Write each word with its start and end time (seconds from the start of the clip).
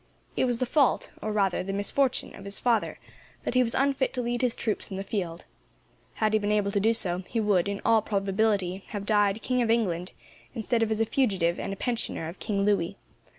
It 0.35 0.45
was 0.45 0.57
the 0.57 0.65
fault, 0.65 1.11
or 1.21 1.31
rather 1.31 1.61
the 1.61 1.73
misfortune, 1.73 2.33
of 2.33 2.43
his 2.45 2.59
father, 2.59 2.97
that 3.43 3.53
he 3.53 3.61
was 3.61 3.75
unfit 3.75 4.13
to 4.15 4.21
lead 4.23 4.41
his 4.41 4.55
troops 4.55 4.89
in 4.89 4.97
the 4.97 5.03
field. 5.03 5.45
Had 6.15 6.33
he 6.33 6.39
been 6.39 6.51
able 6.51 6.71
to 6.71 6.79
do 6.79 6.91
so, 6.91 7.19
he 7.27 7.39
would, 7.39 7.67
in 7.69 7.81
all 7.85 8.01
probability, 8.01 8.83
have 8.87 9.05
died 9.05 9.43
King 9.43 9.61
of 9.61 9.69
England, 9.69 10.13
instead 10.55 10.81
of 10.81 10.89
as 10.89 11.01
a 11.01 11.05
fugitive 11.05 11.59
and 11.59 11.71
a 11.71 11.75
pensioner 11.75 12.27
of 12.27 12.39
King 12.39 12.63
Louis. 12.63 12.97